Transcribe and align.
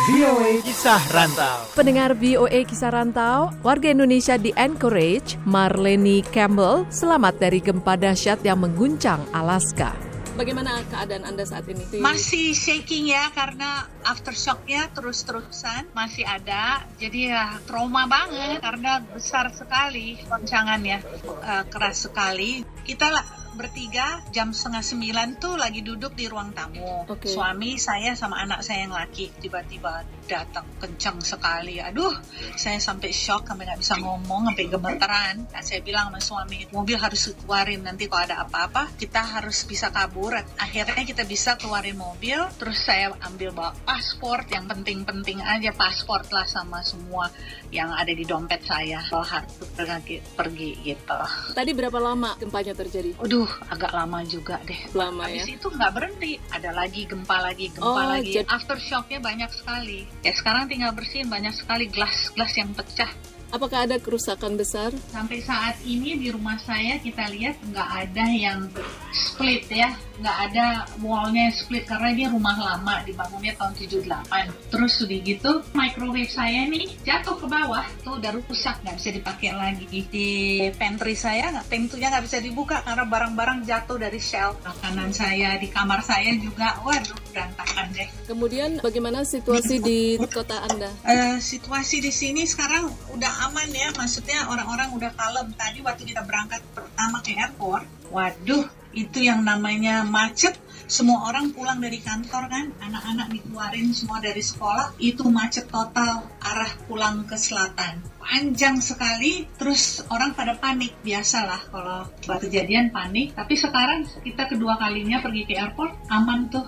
VOA 0.00 0.64
Kisah 0.66 1.02
Rantau. 1.14 1.58
Pendengar 1.76 2.18
VOA 2.18 2.66
Kisah 2.66 2.90
Rantau, 2.90 3.54
warga 3.62 3.92
Indonesia 3.92 4.34
di 4.34 4.50
Anchorage, 4.58 5.38
Marleni 5.46 6.24
Campbell, 6.34 6.88
selamat 6.90 7.38
dari 7.38 7.62
gempa 7.62 7.94
dahsyat 7.94 8.42
yang 8.42 8.64
mengguncang 8.64 9.22
Alaska. 9.30 9.94
Bagaimana 10.40 10.80
keadaan 10.88 11.28
Anda 11.28 11.44
saat 11.44 11.68
ini? 11.68 12.00
Masih 12.00 12.56
shaking 12.56 13.12
ya 13.12 13.28
karena 13.36 13.84
aftershocknya 14.08 14.88
terus-terusan 14.96 15.92
masih 15.92 16.24
ada. 16.24 16.80
Jadi 16.96 17.28
ya 17.28 17.60
trauma 17.68 18.08
banget 18.08 18.64
karena 18.64 19.04
besar 19.04 19.52
sekali 19.52 20.16
goncangannya, 20.24 21.04
uh, 21.28 21.64
keras 21.68 22.08
sekali. 22.08 22.64
Kita 22.88 23.12
bertiga 23.60 24.24
jam 24.32 24.56
setengah 24.56 24.80
sembilan 24.80 25.28
tuh 25.36 25.60
lagi 25.60 25.84
duduk 25.84 26.16
di 26.16 26.24
ruang 26.24 26.56
tamu. 26.56 27.04
Okay. 27.04 27.28
Suami 27.28 27.76
saya 27.76 28.16
sama 28.16 28.40
anak 28.40 28.64
saya 28.64 28.88
yang 28.88 28.96
laki 28.96 29.28
tiba-tiba 29.36 30.00
datang 30.24 30.64
kencang 30.80 31.20
sekali. 31.20 31.76
Aduh, 31.76 32.16
saya 32.56 32.80
sampai 32.80 33.12
shock 33.12 33.44
sampai 33.44 33.68
nggak 33.68 33.80
bisa 33.84 34.00
ngomong 34.00 34.48
sampai 34.48 34.64
gemeteran. 34.72 35.34
Nah, 35.52 35.60
saya 35.60 35.84
bilang 35.84 36.08
sama 36.08 36.20
suami 36.24 36.64
mobil 36.72 36.96
harus 36.96 37.36
keluarin 37.36 37.84
nanti 37.84 38.08
kalau 38.08 38.24
ada 38.24 38.48
apa-apa 38.48 38.96
kita 38.96 39.20
harus 39.20 39.68
bisa 39.68 39.92
kabur. 39.92 40.32
Akhirnya 40.56 41.04
kita 41.04 41.28
bisa 41.28 41.60
keluarin 41.60 42.00
mobil. 42.00 42.40
Terus 42.56 42.80
saya 42.80 43.12
ambil 43.28 43.52
bawa 43.52 43.76
paspor 43.84 44.48
yang 44.48 44.64
penting-penting 44.70 45.44
aja 45.44 45.74
paspor 45.76 46.24
lah 46.32 46.46
sama 46.46 46.80
semua 46.80 47.28
yang 47.74 47.92
ada 47.92 48.14
di 48.14 48.22
dompet 48.22 48.64
saya. 48.64 49.02
Kalau 49.04 49.26
harus 49.26 49.52
pergi, 49.74 50.22
pergi 50.38 50.70
gitu. 50.80 51.20
Tadi 51.52 51.70
berapa 51.74 51.98
lama 51.98 52.38
gempanya 52.38 52.72
terjadi? 52.72 53.18
Aduh, 53.18 53.49
agak 53.66 53.90
lama 53.90 54.22
juga 54.22 54.58
deh. 54.62 54.78
Lama 54.92 55.26
Habis 55.26 55.44
ya. 55.44 55.56
itu 55.56 55.66
nggak 55.66 55.92
berhenti, 55.92 56.32
ada 56.48 56.70
lagi 56.70 57.02
gempa 57.04 57.36
lagi, 57.40 57.66
gempa 57.70 57.86
Oh, 57.86 57.98
lagi. 57.98 58.32
jadi- 58.36 58.48
Aftershocknya 58.48 59.18
banyak 59.18 59.50
sekali. 59.50 60.06
Ya 60.20 60.32
sekarang 60.32 60.66
tinggal 60.66 60.92
bersihin 60.92 61.26
banyak 61.26 61.52
sekali 61.52 61.86
gelas-gelas 61.86 62.52
yang 62.54 62.70
pecah. 62.70 63.10
Apakah 63.50 63.82
ada 63.82 63.98
kerusakan 63.98 64.54
besar? 64.54 64.94
Sampai 65.10 65.42
saat 65.42 65.74
ini 65.82 66.14
di 66.14 66.30
rumah 66.30 66.54
saya 66.60 66.96
kita 66.96 67.26
lihat 67.28 67.58
nggak 67.66 67.88
ada 68.06 68.24
yang 68.26 68.70
split 69.10 69.66
ya, 69.66 69.90
nggak 70.20 70.38
ada 70.52 70.66
wallnya 71.00 71.48
split 71.50 71.88
karena 71.88 72.12
dia 72.12 72.26
rumah 72.28 72.54
lama 72.54 73.00
dibangunnya 73.02 73.56
tahun 73.56 73.72
78. 73.74 74.70
Terus 74.70 74.92
sudah 75.00 75.18
gitu 75.24 75.50
microwave 75.72 76.30
saya 76.30 76.68
nih 76.68 76.92
jatuh 77.02 77.40
ke 77.40 77.46
bawah 77.48 77.84
tuh 78.04 78.20
udah 78.20 78.30
rusak 78.36 78.76
nggak 78.84 78.96
bisa 79.00 79.10
dipakai 79.16 79.50
lagi. 79.56 79.86
Di 80.06 80.28
pantry 80.76 81.16
saya 81.16 81.50
nggak 81.50 81.66
pintunya 81.72 82.12
nggak 82.12 82.24
bisa 82.28 82.38
dibuka 82.38 82.84
karena 82.84 83.04
barang-barang 83.08 83.64
jatuh 83.64 83.96
dari 83.96 84.20
shelf. 84.20 84.60
Makanan 84.62 85.10
saya 85.10 85.56
di 85.56 85.68
kamar 85.72 86.04
saya 86.04 86.36
juga 86.36 86.76
waduh 86.84 87.16
berantakan 87.30 87.86
deh. 87.94 88.08
Kemudian 88.26 88.70
bagaimana 88.82 89.22
situasi 89.22 89.80
di 89.80 90.18
kota 90.30 90.66
Anda? 90.66 90.90
Eh, 91.06 91.38
situasi 91.38 92.02
di 92.02 92.12
sini 92.12 92.44
sekarang 92.44 92.90
udah 93.14 93.32
aman 93.50 93.70
ya, 93.70 93.88
maksudnya 93.94 94.50
orang-orang 94.50 94.90
udah 94.94 95.10
kalem. 95.14 95.54
Tadi 95.54 95.78
waktu 95.80 96.02
kita 96.04 96.22
berangkat 96.26 96.60
pertama 96.74 97.22
ke 97.22 97.38
airport, 97.38 97.86
waduh, 98.10 98.66
itu 98.92 99.26
yang 99.26 99.44
namanya 99.46 100.02
macet. 100.06 100.58
Semua 100.90 101.30
orang 101.30 101.54
pulang 101.54 101.78
dari 101.78 102.02
kantor 102.02 102.50
kan, 102.50 102.66
anak-anak 102.82 103.30
dikeluarin 103.30 103.94
semua 103.94 104.18
dari 104.18 104.42
sekolah, 104.42 104.98
itu 104.98 105.22
macet 105.30 105.70
total 105.70 106.26
arah 106.42 106.72
pulang 106.90 107.22
ke 107.30 107.38
selatan. 107.38 108.02
Panjang 108.18 108.82
sekali, 108.82 109.46
terus 109.54 110.02
orang 110.10 110.34
pada 110.34 110.58
panik, 110.58 110.98
biasalah 111.06 111.70
kalau 111.70 112.10
kejadian 112.42 112.90
panik. 112.90 113.38
Tapi 113.38 113.54
sekarang 113.54 114.02
kita 114.26 114.50
kedua 114.50 114.82
kalinya 114.82 115.22
pergi 115.22 115.46
ke 115.46 115.54
airport, 115.62 115.94
aman 116.10 116.50
tuh 116.50 116.66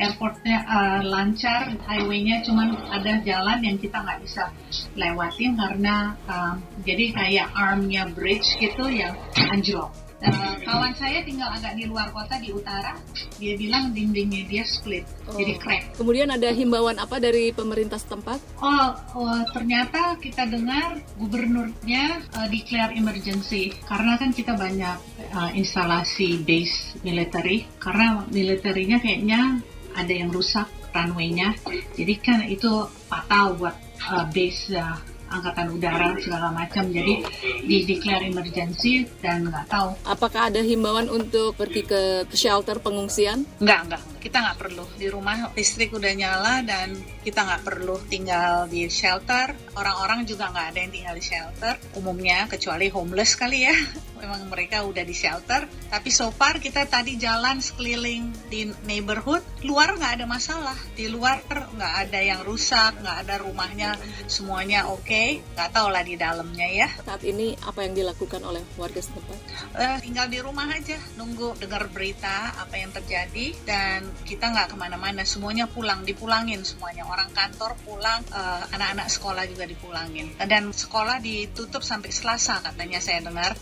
airportnya 0.00 0.64
uh, 0.64 1.00
lancar, 1.04 1.70
highway-nya 1.86 2.42
cuman 2.42 2.72
ada 2.88 3.20
jalan 3.20 3.60
yang 3.60 3.76
kita 3.76 4.00
nggak 4.00 4.18
bisa 4.24 4.48
lewatin 4.96 5.60
karena 5.60 6.16
um, 6.24 6.56
jadi 6.82 7.12
kayak 7.12 7.48
armnya 7.52 8.08
bridge 8.10 8.56
gitu 8.58 8.88
yang 8.88 9.12
anjlok. 9.36 10.09
Uh, 10.20 10.52
kawan 10.68 10.92
saya 11.00 11.24
tinggal 11.24 11.48
agak 11.48 11.80
di 11.80 11.88
luar 11.88 12.12
kota 12.12 12.36
di 12.36 12.52
utara, 12.52 12.92
dia 13.40 13.56
bilang 13.56 13.96
dindingnya 13.96 14.44
dia 14.44 14.64
split, 14.68 15.08
jadi 15.32 15.56
crack. 15.56 15.96
Kemudian 15.96 16.28
ada 16.28 16.52
himbauan 16.52 17.00
apa 17.00 17.16
dari 17.16 17.56
pemerintah 17.56 17.96
setempat? 17.96 18.36
Oh, 18.60 18.92
oh, 19.16 19.40
ternyata 19.56 20.20
kita 20.20 20.44
dengar 20.44 21.00
gubernurnya 21.16 22.20
uh, 22.36 22.48
declare 22.52 22.92
emergency 22.92 23.72
karena 23.88 24.20
kan 24.20 24.36
kita 24.36 24.52
banyak 24.60 25.00
uh, 25.32 25.50
instalasi 25.56 26.44
base 26.44 27.00
military 27.00 27.64
karena 27.80 28.20
militernya 28.28 29.00
kayaknya 29.00 29.64
ada 29.96 30.12
yang 30.12 30.28
rusak 30.28 30.68
runway-nya. 30.92 31.56
Jadi 31.96 32.14
kan 32.20 32.44
itu 32.44 32.68
fatal 33.08 33.56
buat 33.56 33.72
uh, 34.04 34.28
base 34.28 34.76
uh, 34.76 35.00
angkatan 35.30 35.78
udara 35.78 36.18
segala 36.18 36.50
macam. 36.50 36.90
Jadi 36.90 37.22
di 37.64 37.84
declare 37.84 38.26
emergency 38.26 39.06
dan 39.20 39.48
nggak 39.48 39.66
tahu. 39.70 39.90
Apakah 40.06 40.52
ada 40.52 40.60
himbauan 40.60 41.08
untuk 41.12 41.56
pergi 41.56 41.82
ke 41.84 42.02
shelter 42.32 42.80
pengungsian? 42.80 43.44
Nggak, 43.60 43.80
nggak. 43.90 44.02
Kita 44.20 44.36
nggak 44.44 44.58
perlu. 44.60 44.84
Di 45.00 45.08
rumah 45.08 45.52
listrik 45.56 45.96
udah 45.96 46.12
nyala 46.12 46.60
dan 46.64 46.92
kita 47.24 47.40
nggak 47.44 47.62
perlu 47.64 47.96
tinggal 48.08 48.68
di 48.68 48.88
shelter. 48.88 49.56
Orang-orang 49.76 50.28
juga 50.28 50.52
nggak 50.52 50.66
ada 50.72 50.78
yang 50.80 50.92
tinggal 50.92 51.14
di 51.16 51.24
shelter. 51.24 51.74
Umumnya 51.96 52.44
kecuali 52.48 52.92
homeless 52.92 53.36
kali 53.36 53.64
ya. 53.64 53.76
Memang 54.20 54.52
mereka 54.52 54.84
udah 54.84 55.00
di 55.00 55.16
shelter. 55.16 55.64
Tapi 55.88 56.12
so 56.12 56.28
far 56.28 56.60
kita 56.60 56.84
tadi 56.84 57.16
jalan 57.16 57.64
sekeliling 57.64 58.28
di 58.52 58.68
neighborhood. 58.84 59.40
Luar 59.64 59.96
nggak 59.96 60.20
ada 60.20 60.26
masalah. 60.28 60.76
Di 60.92 61.08
luar 61.08 61.40
nggak 61.48 61.94
ada 62.08 62.20
yang 62.20 62.44
rusak, 62.44 63.00
nggak 63.00 63.18
ada 63.24 63.34
rumahnya 63.40 63.96
semuanya 64.28 64.92
oke. 64.92 65.40
Nggak 65.56 65.70
tahu 65.72 65.88
lah 65.88 66.04
di 66.04 66.20
dalamnya 66.20 66.68
ya. 66.68 66.88
Saat 67.00 67.24
ini 67.24 67.49
apa 67.64 67.86
yang 67.86 67.94
dilakukan 67.96 68.42
oleh 68.42 68.62
warga 68.78 69.00
setempat? 69.02 69.38
Eh, 69.76 69.98
tinggal 70.04 70.26
di 70.30 70.38
rumah 70.38 70.68
aja 70.70 70.98
nunggu 71.18 71.58
dengar 71.58 71.88
berita 71.90 72.54
apa 72.58 72.76
yang 72.76 72.90
terjadi 72.94 73.54
dan 73.66 74.06
kita 74.26 74.50
nggak 74.50 74.74
ke 74.74 74.76
mana-mana. 74.78 75.22
Semuanya 75.26 75.66
pulang 75.66 76.06
dipulangin 76.06 76.62
semuanya. 76.62 77.06
Orang 77.08 77.32
kantor 77.34 77.74
pulang 77.82 78.20
eh, 78.30 78.74
anak-anak 78.74 79.08
sekolah 79.10 79.44
juga 79.50 79.64
dipulangin. 79.66 80.34
Dan 80.38 80.70
sekolah 80.70 81.18
ditutup 81.18 81.82
sampai 81.82 82.10
Selasa 82.12 82.62
katanya 82.62 83.02
saya 83.02 83.24
dengar. 83.24 83.56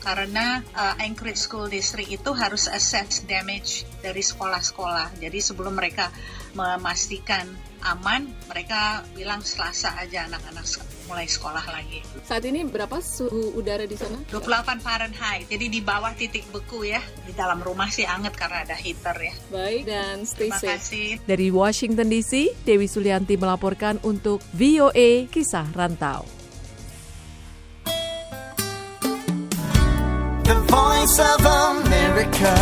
Karena 0.00 0.62
eh, 0.62 1.04
Anchorage 1.04 1.40
School 1.40 1.66
District 1.68 2.08
itu 2.08 2.30
harus 2.32 2.70
assess 2.70 3.24
damage 3.26 3.84
dari 4.00 4.22
sekolah-sekolah. 4.22 5.18
Jadi 5.18 5.38
sebelum 5.42 5.76
mereka 5.76 6.08
memastikan 6.56 7.44
aman 7.84 8.26
mereka 8.48 9.04
bilang 9.12 9.44
Selasa 9.44 9.94
aja 10.00 10.26
anak-anak 10.26 10.64
sek- 10.64 10.95
mulai 11.06 11.26
sekolah 11.26 11.62
lagi 11.70 12.02
Saat 12.26 12.42
ini 12.46 12.66
berapa 12.66 12.98
suhu 12.98 13.54
udara 13.54 13.86
di 13.86 13.94
sana? 13.94 14.18
28 14.28 14.82
Fahrenheit. 14.82 15.46
Jadi 15.46 15.66
di 15.70 15.80
bawah 15.80 16.10
titik 16.12 16.42
beku 16.50 16.82
ya. 16.82 16.98
Di 17.22 17.32
dalam 17.32 17.62
rumah 17.62 17.86
sih 17.88 18.02
anget 18.02 18.34
karena 18.34 18.66
ada 18.66 18.74
heater 18.74 19.14
ya. 19.14 19.34
Baik 19.48 19.82
dan 19.86 20.26
stay 20.26 20.50
Terima 20.50 20.58
safe. 20.58 20.70
kasih. 20.74 21.08
Dari 21.22 21.48
Washington 21.54 22.06
DC, 22.10 22.32
Dewi 22.66 22.90
Sulianti 22.90 23.38
melaporkan 23.38 24.02
untuk 24.02 24.42
VOA 24.50 25.30
Kisah 25.30 25.70
Rantau. 25.70 26.26
The 30.46 30.58
voice 30.66 31.18
of 31.22 31.42
America. 31.42 32.54